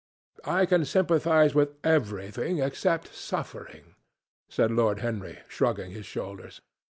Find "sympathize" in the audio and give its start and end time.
0.83-1.53